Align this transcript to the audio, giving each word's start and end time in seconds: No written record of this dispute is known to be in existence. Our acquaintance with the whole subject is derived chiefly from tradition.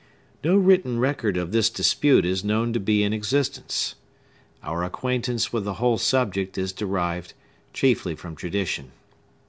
No 0.43 0.55
written 0.57 0.97
record 0.97 1.37
of 1.37 1.51
this 1.51 1.69
dispute 1.69 2.25
is 2.25 2.43
known 2.43 2.73
to 2.73 2.79
be 2.79 3.03
in 3.03 3.13
existence. 3.13 3.93
Our 4.63 4.83
acquaintance 4.83 5.53
with 5.53 5.63
the 5.63 5.75
whole 5.75 5.99
subject 5.99 6.57
is 6.57 6.73
derived 6.73 7.35
chiefly 7.71 8.15
from 8.15 8.35
tradition. 8.35 8.93